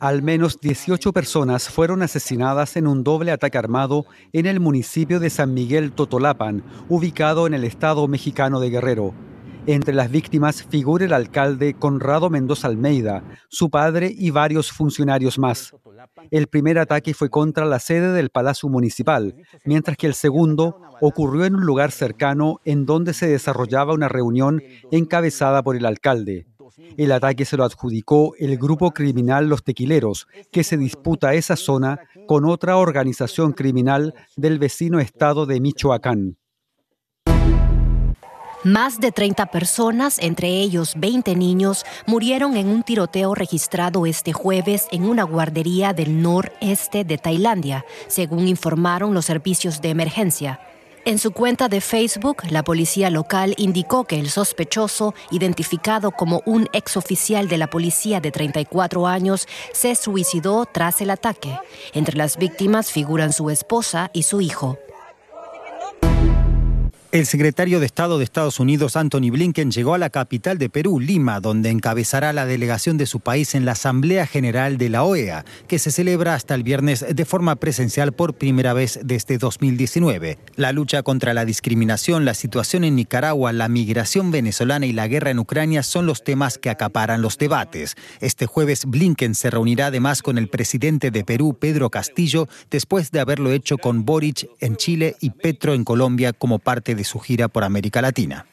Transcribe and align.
Al 0.00 0.22
menos 0.22 0.60
18 0.60 1.12
personas 1.12 1.68
fueron 1.68 2.02
asesinadas 2.02 2.76
en 2.76 2.86
un 2.86 3.04
doble 3.04 3.32
ataque 3.32 3.58
armado 3.58 4.06
en 4.32 4.46
el 4.46 4.60
municipio 4.60 5.20
de 5.20 5.30
San 5.30 5.54
Miguel 5.54 5.92
Totolapan, 5.92 6.62
ubicado 6.88 7.46
en 7.46 7.54
el 7.54 7.64
estado 7.64 8.06
mexicano 8.08 8.60
de 8.60 8.70
Guerrero. 8.70 9.14
Entre 9.66 9.94
las 9.94 10.10
víctimas 10.10 10.62
figura 10.62 11.04
el 11.04 11.12
alcalde 11.12 11.74
Conrado 11.74 12.30
Mendoza 12.30 12.68
Almeida, 12.68 13.24
su 13.48 13.68
padre 13.68 14.12
y 14.16 14.30
varios 14.30 14.70
funcionarios 14.70 15.38
más. 15.38 15.74
El 16.30 16.46
primer 16.46 16.78
ataque 16.78 17.14
fue 17.14 17.30
contra 17.30 17.64
la 17.64 17.78
sede 17.78 18.12
del 18.12 18.30
Palacio 18.30 18.68
Municipal, 18.68 19.34
mientras 19.64 19.96
que 19.96 20.06
el 20.06 20.14
segundo 20.14 20.80
ocurrió 21.00 21.44
en 21.44 21.56
un 21.56 21.66
lugar 21.66 21.90
cercano 21.90 22.60
en 22.64 22.86
donde 22.86 23.12
se 23.12 23.26
desarrollaba 23.26 23.94
una 23.94 24.08
reunión 24.08 24.62
encabezada 24.90 25.62
por 25.62 25.76
el 25.76 25.86
alcalde. 25.86 26.46
El 26.96 27.12
ataque 27.12 27.44
se 27.44 27.56
lo 27.56 27.64
adjudicó 27.64 28.34
el 28.38 28.56
grupo 28.58 28.92
criminal 28.92 29.48
Los 29.48 29.62
Tequileros, 29.62 30.26
que 30.50 30.64
se 30.64 30.76
disputa 30.76 31.34
esa 31.34 31.56
zona 31.56 32.00
con 32.26 32.44
otra 32.44 32.76
organización 32.76 33.52
criminal 33.52 34.14
del 34.36 34.58
vecino 34.58 35.00
estado 35.00 35.46
de 35.46 35.60
Michoacán. 35.60 36.36
Más 38.66 38.98
de 38.98 39.12
30 39.12 39.46
personas, 39.46 40.18
entre 40.18 40.48
ellos 40.48 40.94
20 40.96 41.36
niños, 41.36 41.84
murieron 42.04 42.56
en 42.56 42.66
un 42.66 42.82
tiroteo 42.82 43.32
registrado 43.36 44.06
este 44.06 44.32
jueves 44.32 44.88
en 44.90 45.04
una 45.04 45.22
guardería 45.22 45.92
del 45.92 46.20
noreste 46.20 47.04
de 47.04 47.16
Tailandia, 47.16 47.84
según 48.08 48.48
informaron 48.48 49.14
los 49.14 49.24
servicios 49.24 49.80
de 49.80 49.90
emergencia. 49.90 50.58
En 51.06 51.20
su 51.20 51.30
cuenta 51.30 51.68
de 51.68 51.80
Facebook, 51.80 52.38
la 52.50 52.64
policía 52.64 53.10
local 53.10 53.54
indicó 53.58 54.02
que 54.06 54.18
el 54.18 54.28
sospechoso, 54.28 55.14
identificado 55.30 56.10
como 56.10 56.42
un 56.46 56.68
exoficial 56.72 57.46
de 57.46 57.58
la 57.58 57.68
policía 57.68 58.18
de 58.18 58.32
34 58.32 59.06
años, 59.06 59.46
se 59.72 59.94
suicidó 59.94 60.66
tras 60.66 61.00
el 61.00 61.10
ataque. 61.10 61.56
Entre 61.92 62.16
las 62.16 62.38
víctimas 62.38 62.90
figuran 62.90 63.32
su 63.32 63.50
esposa 63.50 64.10
y 64.14 64.24
su 64.24 64.40
hijo. 64.40 64.80
El 67.16 67.24
secretario 67.24 67.80
de 67.80 67.86
Estado 67.86 68.18
de 68.18 68.24
Estados 68.24 68.60
Unidos, 68.60 68.94
Anthony 68.94 69.30
Blinken, 69.30 69.70
llegó 69.70 69.94
a 69.94 69.98
la 69.98 70.10
capital 70.10 70.58
de 70.58 70.68
Perú, 70.68 71.00
Lima, 71.00 71.40
donde 71.40 71.70
encabezará 71.70 72.34
la 72.34 72.44
delegación 72.44 72.98
de 72.98 73.06
su 73.06 73.20
país 73.20 73.54
en 73.54 73.64
la 73.64 73.72
Asamblea 73.72 74.26
General 74.26 74.76
de 74.76 74.90
la 74.90 75.02
OEA, 75.02 75.46
que 75.66 75.78
se 75.78 75.90
celebra 75.90 76.34
hasta 76.34 76.54
el 76.54 76.62
viernes 76.62 77.06
de 77.08 77.24
forma 77.24 77.56
presencial 77.56 78.12
por 78.12 78.34
primera 78.34 78.74
vez 78.74 79.00
desde 79.02 79.38
2019. 79.38 80.36
La 80.56 80.72
lucha 80.72 81.02
contra 81.02 81.32
la 81.32 81.46
discriminación, 81.46 82.26
la 82.26 82.34
situación 82.34 82.84
en 82.84 82.96
Nicaragua, 82.96 83.50
la 83.54 83.70
migración 83.70 84.30
venezolana 84.30 84.84
y 84.84 84.92
la 84.92 85.08
guerra 85.08 85.30
en 85.30 85.38
Ucrania 85.38 85.82
son 85.82 86.04
los 86.04 86.22
temas 86.22 86.58
que 86.58 86.68
acaparan 86.68 87.22
los 87.22 87.38
debates. 87.38 87.94
Este 88.20 88.44
jueves, 88.44 88.84
Blinken 88.84 89.34
se 89.34 89.48
reunirá 89.48 89.86
además 89.86 90.20
con 90.20 90.36
el 90.36 90.48
presidente 90.48 91.10
de 91.10 91.24
Perú, 91.24 91.56
Pedro 91.58 91.88
Castillo, 91.88 92.46
después 92.70 93.10
de 93.10 93.20
haberlo 93.20 93.52
hecho 93.52 93.78
con 93.78 94.04
Boric 94.04 94.50
en 94.60 94.76
Chile 94.76 95.16
y 95.22 95.30
Petro 95.30 95.72
en 95.72 95.84
Colombia 95.84 96.34
como 96.34 96.58
parte 96.58 96.94
de 96.94 97.05
su 97.06 97.20
gira 97.20 97.48
por 97.48 97.64
América 97.64 98.02
Latina. 98.02 98.46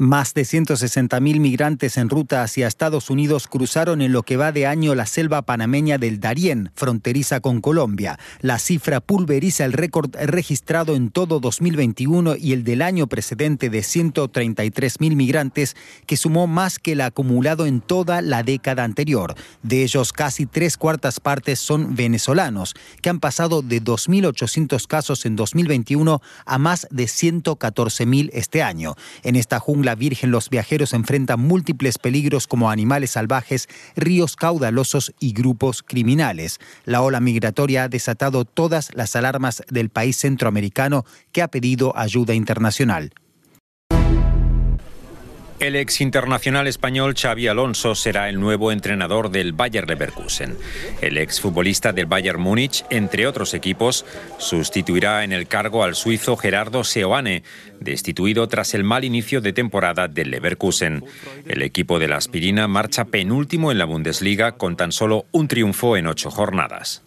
Más 0.00 0.32
de 0.32 0.44
160.000 0.44 1.40
migrantes 1.40 1.98
en 1.98 2.08
ruta 2.08 2.42
hacia 2.42 2.66
Estados 2.66 3.10
Unidos 3.10 3.46
cruzaron 3.46 4.00
en 4.00 4.12
lo 4.12 4.22
que 4.22 4.38
va 4.38 4.50
de 4.50 4.66
año 4.66 4.94
la 4.94 5.04
selva 5.04 5.42
panameña 5.42 5.98
del 5.98 6.20
Darién, 6.20 6.70
fronteriza 6.74 7.40
con 7.40 7.60
Colombia. 7.60 8.18
La 8.40 8.58
cifra 8.58 9.02
pulveriza 9.02 9.66
el 9.66 9.74
récord 9.74 10.16
registrado 10.16 10.96
en 10.96 11.10
todo 11.10 11.38
2021 11.38 12.36
y 12.36 12.54
el 12.54 12.64
del 12.64 12.80
año 12.80 13.08
precedente 13.08 13.68
de 13.68 13.80
133.000 13.80 15.14
migrantes, 15.16 15.76
que 16.06 16.16
sumó 16.16 16.46
más 16.46 16.78
que 16.78 16.92
el 16.92 17.02
acumulado 17.02 17.66
en 17.66 17.82
toda 17.82 18.22
la 18.22 18.42
década 18.42 18.84
anterior. 18.84 19.34
De 19.62 19.82
ellos, 19.82 20.14
casi 20.14 20.46
tres 20.46 20.78
cuartas 20.78 21.20
partes 21.20 21.58
son 21.58 21.94
venezolanos, 21.94 22.72
que 23.02 23.10
han 23.10 23.20
pasado 23.20 23.60
de 23.60 23.82
2.800 23.82 24.86
casos 24.86 25.26
en 25.26 25.36
2021 25.36 26.22
a 26.46 26.56
más 26.56 26.86
de 26.90 27.04
114.000 27.04 28.30
este 28.32 28.62
año. 28.62 28.94
En 29.24 29.36
esta 29.36 29.58
jungla 29.58 29.89
Virgen 29.94 30.30
los 30.30 30.50
viajeros 30.50 30.92
enfrentan 30.92 31.40
múltiples 31.40 31.98
peligros 31.98 32.46
como 32.46 32.70
animales 32.70 33.10
salvajes, 33.10 33.68
ríos 33.96 34.36
caudalosos 34.36 35.14
y 35.20 35.32
grupos 35.32 35.82
criminales. 35.82 36.58
La 36.84 37.02
ola 37.02 37.20
migratoria 37.20 37.84
ha 37.84 37.88
desatado 37.88 38.44
todas 38.44 38.90
las 38.94 39.16
alarmas 39.16 39.62
del 39.68 39.90
país 39.90 40.16
centroamericano 40.16 41.04
que 41.32 41.42
ha 41.42 41.48
pedido 41.48 41.96
ayuda 41.96 42.34
internacional. 42.34 43.12
El 45.60 45.76
ex 45.76 46.00
internacional 46.00 46.66
español 46.66 47.14
Xavi 47.14 47.46
Alonso 47.46 47.94
será 47.94 48.30
el 48.30 48.40
nuevo 48.40 48.72
entrenador 48.72 49.30
del 49.30 49.52
Bayer 49.52 49.86
Leverkusen. 49.86 50.56
El 51.02 51.18
ex 51.18 51.38
futbolista 51.38 51.92
del 51.92 52.06
Bayern 52.06 52.40
Múnich, 52.40 52.82
entre 52.88 53.26
otros 53.26 53.52
equipos, 53.52 54.06
sustituirá 54.38 55.22
en 55.22 55.32
el 55.34 55.46
cargo 55.48 55.84
al 55.84 55.96
suizo 55.96 56.38
Gerardo 56.38 56.82
Seoane, 56.82 57.42
destituido 57.78 58.48
tras 58.48 58.72
el 58.72 58.84
mal 58.84 59.04
inicio 59.04 59.42
de 59.42 59.52
temporada 59.52 60.08
del 60.08 60.30
Leverkusen. 60.30 61.04
El 61.46 61.60
equipo 61.60 61.98
de 61.98 62.08
la 62.08 62.16
aspirina 62.16 62.66
marcha 62.66 63.04
penúltimo 63.04 63.70
en 63.70 63.76
la 63.76 63.84
Bundesliga 63.84 64.52
con 64.52 64.76
tan 64.76 64.92
solo 64.92 65.26
un 65.30 65.46
triunfo 65.46 65.98
en 65.98 66.06
ocho 66.06 66.30
jornadas. 66.30 67.02